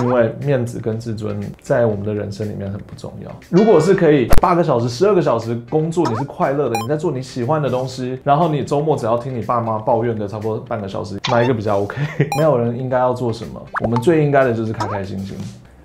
[0.00, 3.30] 因为面子跟自尊在我们的人生里面很不重要。
[3.50, 11.96] 如果是可以八个小时、十二个小时工作，你是快乐的，你在做你喜欢的东西，然后你周末只要听你爸妈抱怨的差不多半个小时，哪一个比较 OK？
[12.38, 15.36] 没有人应该要做什么，我们最应该的就是开开心心。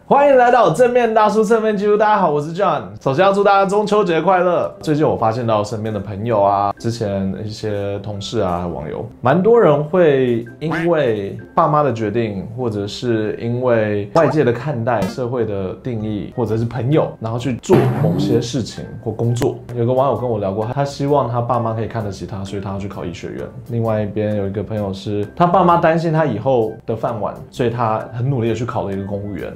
[0.05, 2.81] 欢迎来到正面大叔侧面记录，大家好，我是 John。
[3.01, 4.69] 首先要祝大家中秋节快乐。
[4.81, 19.57] 最近我发现到身边的朋友啊，之前一些同事啊、网友，蛮多人会因为爸妈的决定，或者是因为外界的看待、社会的定义，或者是朋友，然后去做某些事情或工作。
[19.73, 23.47] 有个网友跟我聊过，他希望他爸妈可以看得起他，所以他要去考医学院。
[23.69, 29.49] 另外一边有一个朋友是他爸妈担心他以后的饭碗，所以他很努力的去考了一个公务员。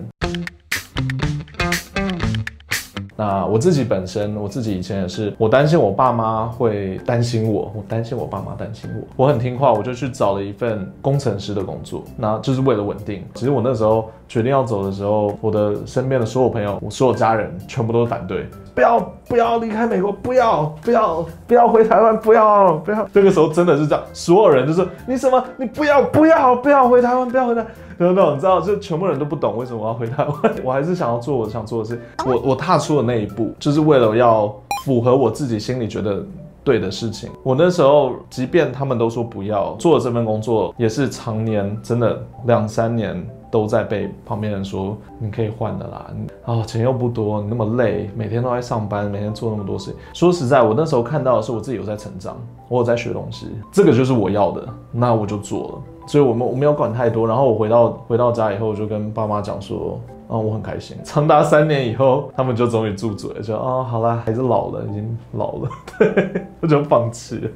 [3.18, 13.26] 那我自己本身，我自己以前也是，我担心我爸妈会担心我，我担心我爸妈担心我，我很听话，我就去找了一份工程师的工作，那就是为了稳定。
[13.34, 23.04] 其实我那时候决定要走的时候，我的身边的所有朋友，我所有家人全部都反对，不要不要离开美国，不要不要不要回台湾，不要不要。
[23.12, 27.66] 这个时候真的是这样，所有人就是你什么，你不要不要不要回台湾，不要回台。
[27.98, 30.56] 等等，你知道，就全部人都不懂为什么我要回台湾。
[30.64, 32.00] 我还是想要做我想做的事。
[32.26, 34.54] 我我踏出的那一步，就是为了要
[34.86, 36.24] 符合我自己心里觉得
[36.64, 37.30] 对的事情。
[37.44, 43.26] 我那时候，即便他们都说不要做了这份工作，也是常年真的两三年
[43.62, 46.08] 都在被旁边人说你可以换的啦。
[46.16, 49.96] 你哦，钱又不多，你那么累，每天都在上班，每天做那么多事。
[50.14, 52.38] 说实在，我那时候看到的是我自己有在成长，
[52.70, 55.82] 我有在学东西，这个就是我要的，那我就做了。
[56.08, 60.00] 所以我们我没有管太多，然后我回到回到家以后，我就跟爸妈讲说，
[60.30, 60.96] 啊，我很开心。
[61.04, 67.50] 长达三年以后，他们就终于住嘴了，就啊，好啦，孩子老了，已经老了， 对，我就放弃了。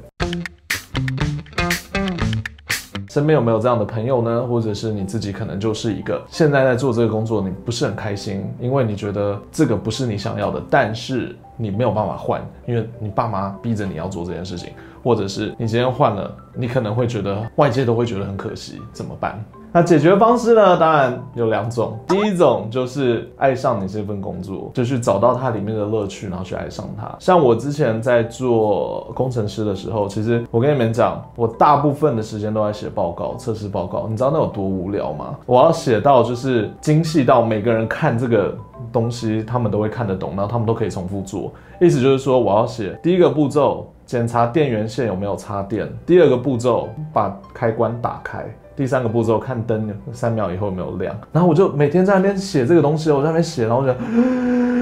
[3.12, 4.46] 身边有没有这样的朋友呢？
[4.46, 14.70] 或者是你自己可能就是一个现在在做这个工作，你不是很开心，因为你觉得这个不是你想要的，但是你没有办法换，因为你爸妈逼着你要做这件事情。
[15.04, 19.44] 或者是你今天换了，你可能会觉得外界都会觉得很可惜，怎么办？
[19.72, 20.76] 那解决方式呢？
[20.76, 21.98] 当然有两种。
[22.06, 27.12] 第一种就是爱上你这份工作，就去找到它里面的乐趣，然后去爱上它。
[27.18, 34.06] 像我之前在做工程师的时候，其实我跟你们讲，我大部分的时间都在写报告、测试报告。
[34.08, 35.34] 你知道那有多无聊吗？
[35.46, 38.56] 我要写到就是精细到每个人看这个
[38.92, 41.52] 东西，他们都会看得懂，然后他们都可以重复做。
[41.80, 43.88] 意思就是说，我要写第一个步骤。
[44.04, 45.88] 检查电源线有没有插电。
[46.04, 48.44] 第二个步骤，把开关打开。
[48.74, 51.16] 第三个步骤，看灯三秒以后有没有亮。
[51.30, 53.92] 然后我就每天在那边写这个东西，我在那边写，然后我就，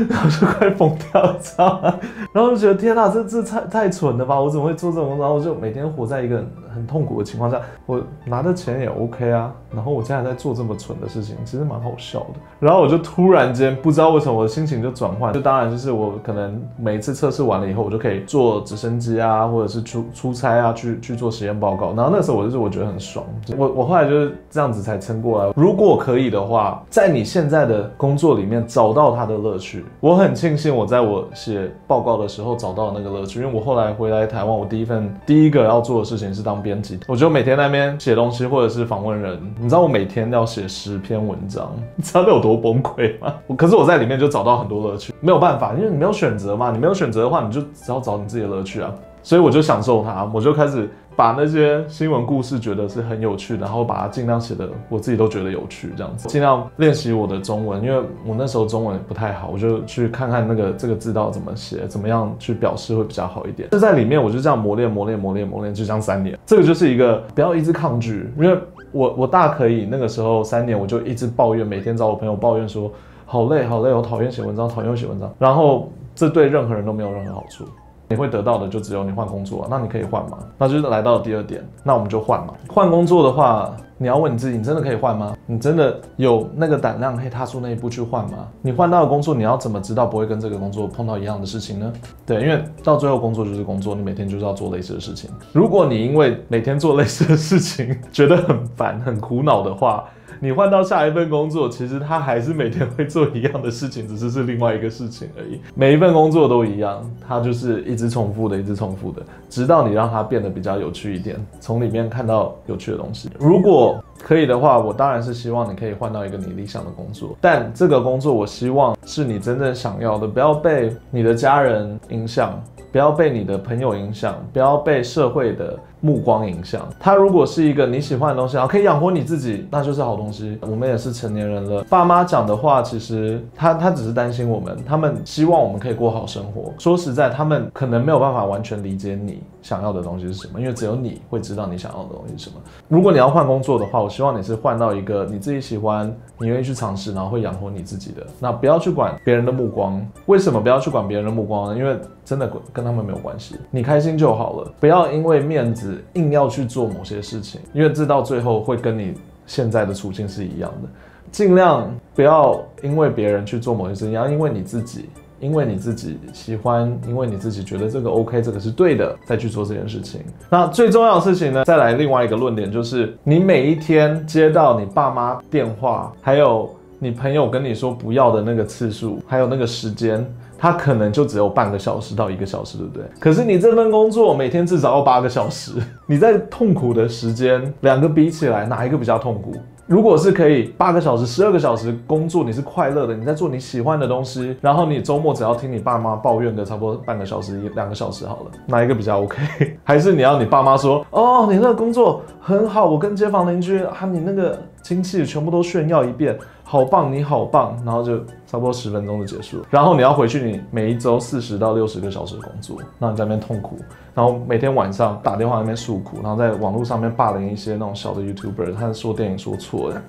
[0.09, 1.95] 然后就快疯掉了，知道吗？
[2.33, 4.41] 然后就觉得天哪，这这太太蠢了吧？
[4.41, 5.11] 我怎么会做这种？
[5.19, 6.43] 然后我就每天活在一个
[6.73, 7.61] 很痛苦的情况下。
[7.87, 12.41] 我拿的钱也 OK 啊，然后我现在在做这么蠢的事情，其实蛮好笑的。
[12.61, 21.93] 然后我就突然间不知道为什么我的心情就转换，就当然就是我可能每一次测试完了以后，我就可以坐直升机啊，或者是出出差啊，去去做实验报告。
[21.95, 23.25] 然后那时候我就是我觉得很爽，
[23.57, 25.53] 我我后来就是这样子才撑过来。
[25.55, 39.39] 如果可以的话，在你现在的工作里面找到它的乐趣，我很庆幸我在我写报告的时候找到那个乐趣，因为我后来回来台湾，我第一份第一个要做的事情是当编辑，我就每天在那边写东西或者是访问人。
[39.59, 43.35] 你知道我每天要写十篇文章，你知道那有多崩溃吗？
[43.57, 48.93] 可是我在里面就找到很多乐趣，没有办法，因为你没有选择嘛，你没有选择的话，你就只要找你自己的乐趣啊。
[49.23, 63.69] 所以我就享受它，我就开始把那些新闻故事觉得是很有趣，然后把它尽量写的我自己都觉得有趣，这样子尽量练习我的中文，因为我那时候中文不太好，我就去看看那个这个字道怎么写，怎么样去表示会比较好一点。
[63.69, 66.39] 就在里面，我就这样磨练磨练磨练磨练，就这样三年。
[66.47, 68.59] 这个就是一个不要一直抗拒，因为
[68.91, 72.91] 我我大可以那个时候三年我就一直抱怨，每天找我朋友抱怨说
[73.27, 77.65] 好累好累，我讨厌写文章，讨厌写文章，然后这对任何人都没有任何好处。
[78.07, 80.37] 你会得到的就只有你换工作，那你可以换吗？
[80.59, 82.53] 那就是来到第二点，那我们就换嘛。
[82.69, 85.37] 换工作的话，你要问你自己，你真的可以换吗？
[85.45, 88.49] 你真的有那个胆量可以踏出那一步去换吗？
[88.63, 91.93] 你换到的工作，你要怎么知道不会跟这个工作碰到一样的事情呢？
[92.25, 95.29] 对，因为到最后工作就是工作，你每天就是要做类似的事情。
[95.53, 100.07] 如果你因为每天做类似的事情觉得很烦、 很苦恼的话，
[100.43, 105.61] 你换到下一份工作，其实他还是每天会做一样的事情，只是是另外一个事情而已。
[105.75, 109.21] 每一份工作都一样，它就是一直重复的，一直重复的，
[109.51, 113.29] 直到你让它变得比较有趣一点，从里面看到有趣的东西。
[113.39, 113.90] 如果
[114.23, 117.37] 可以的话，我当然是希望你可以换到一个你理想的工作。
[117.41, 125.79] 但这个工作，我希望是你真正想要的，不要被你的家人影响，不要被你的朋友影响，不要被社会的。
[126.01, 130.59] 目光影响，它如果是一个你喜欢的东西，然后可以养活你自己，那就是好东西。
[130.63, 136.73] 我们也是成年人了，爸妈讲的话，其实他他只是担心我们，他们希望我们可以过好生活。
[136.79, 142.57] 说实在，他们可能没有办法完全理解你想要的东西是什么，因为只有你会知道你想要的东西是什么。
[142.89, 148.27] 如果你要换工作的话，我希望你是换到一个你自己喜欢，你愿意去尝试，然后会养活你自己的。
[148.39, 150.01] 那不要去管别人的目光。
[150.27, 151.79] 为什么不要去管别人的目光呢？
[151.79, 151.95] 因为
[152.25, 154.73] 真的跟他们没有关系，你开心就好了。
[154.81, 155.90] 不要因为面子。
[156.15, 159.15] 硬要去做某些事情，因为这到最后会跟你
[159.47, 160.89] 现在的处境是一样的。
[161.31, 165.09] 尽量不要因为别人去做某些事情，要因为你自己，
[165.39, 170.21] 因为你自己喜欢，因为你自己觉得这个 OK，这个是对的，再去做这件事情。
[170.49, 171.65] 那最重要的事情呢？
[171.65, 176.69] 再来另外一个论点，就是你每一天接到你爸妈电话，还有
[177.01, 180.25] 你朋友跟你说不要的那个次数，还有那个时间。
[180.63, 183.03] 他可能就只有半个小时到一个小时，对不对？
[183.19, 185.73] 可是你这份工作每天至少要八个小时，
[186.07, 189.55] 你在痛苦的时间，两个比起来，哪一个比较痛苦？
[189.87, 199.79] 如果是可以八个小时、十二个小时工作，你是快乐的，你在做你喜欢的东西，然后你周末只要听你爸妈抱怨个差不多半个小时、一两个小时好了，哪一个比较 OK？
[199.83, 206.39] 还是你要你爸妈说，哦，你那个工作很好，我跟街坊邻居啊，你那个亲戚全部都炫耀一遍。
[206.63, 208.17] 好棒，你好棒，然后就
[208.47, 209.67] 差不多十分钟就结束了。
[209.71, 213.77] 然后你要回去，你每一周四十到六十个小时的工作，让你在那边痛苦，
[214.15, 220.01] 然后每天晚上打电话那边诉苦，然后在网络上面霸凌一些那种小的 YouTuber，他说电影说错了，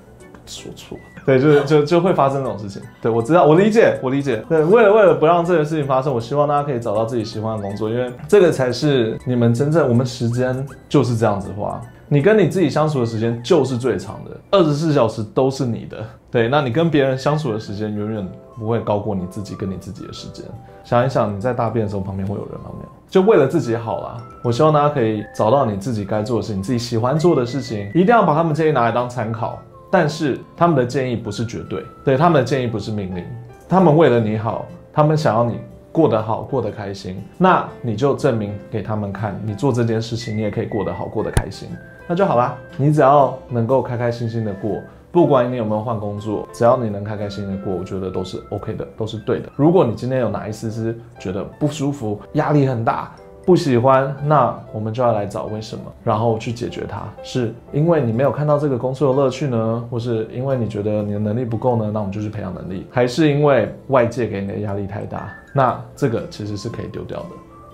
[0.46, 2.82] 说错，对，就是就就会发生这种事情。
[3.00, 4.44] 对，我知道，我理解，我理解。
[4.48, 11.80] 对，为了为了不让这个事情发生，我希望大家可以找到自己喜欢的工作，因为这个才是你们真正，我们时间就是这样子花。
[12.08, 16.04] 你跟你自己相处的时间就是最长的，二十四小时都是你的。
[16.30, 18.28] 对，那你跟别人相处的时间永远
[18.58, 20.44] 不会高过你自己跟你自己的时间。
[20.84, 22.70] 想一想，你在大便的时候旁边会有人吗？
[22.76, 22.88] 没有。
[23.08, 29.58] 就为了自己好啦，我希望大家可以找到你自己该做的事情，自己喜欢做的事情，一定要把他们建议拿来当参考。
[29.92, 33.22] 但是他们的建议不是绝对，对，他们的建议不是命令，
[33.68, 35.60] 他们为了你好，他们想要你
[35.92, 41.68] 过得好，过得开心，那你就证明给他们看，你做这件事情你也可以过得好，过得开心。
[42.08, 44.80] 那就好啦，你只要能够开开心心的过，
[45.10, 49.52] 不管你有没有换工作，只要你能开开心心的过，我觉得都是 OK 的，都是对的。
[49.56, 57.02] 如果你今天有哪一丝丝觉得不舒服、压力很大、不喜欢，那我们就要来找为什么，然后去解决它。
[57.22, 61.90] 是因为你没有看到这个工作的乐趣呢，或是因为你觉得你的能力不够呢？
[61.92, 65.28] 那我们就去培养能力，还是因为外界给你的压力太大？
[65.52, 67.26] 那这个其实是可以丢掉的。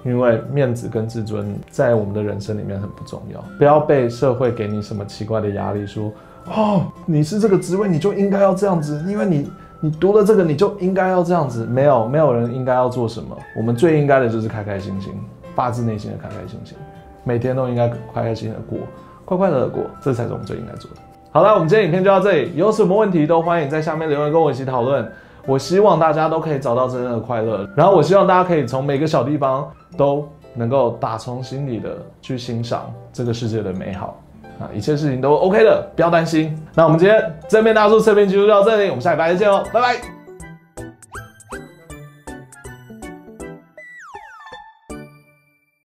[0.05, 6.11] 因为面子跟自尊在我们的人生里面很不重要，不要被社会给你什么奇怪的压力，说
[6.47, 9.51] 哦，你是这个职位，你就应该要这样子，因为你
[9.81, 11.67] 你读了这个，你就应该要这样子。
[11.67, 15.13] 没有，没有人应该要做什么，我们最应该的就是开开心心，
[15.59, 16.79] 发自内心的开开心心，
[17.25, 18.79] 每天都应该开开心心的过，
[19.25, 20.99] 快快乐乐过，这才是我们最应该做的。
[21.33, 25.05] 好了，我们今天影片就到这里，有什么问题都欢迎在下面留言跟我一起讨论。
[25.47, 34.17] 我希望大家都可以找到真正的快乐，然后我希望大家可以从每个小地方都能够打从心里的去欣赏这个世界的美好
[34.61, 36.57] 啊，一切事情都 OK 的，不要担心。
[36.73, 40.18] 那我们今天正面大叔测评就到这里，我们下礼拜再见哦，拜拜。